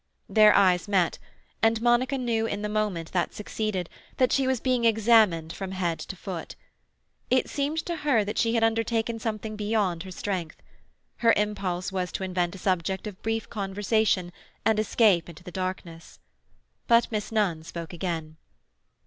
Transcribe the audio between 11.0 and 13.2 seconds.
her impulse was to invent a subject